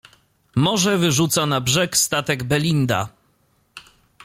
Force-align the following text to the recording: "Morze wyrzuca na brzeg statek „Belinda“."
"Morze 0.55 0.97
wyrzuca 0.97 1.45
na 1.45 1.61
brzeg 1.61 1.97
statek 1.97 2.43
„Belinda“." 2.43 3.09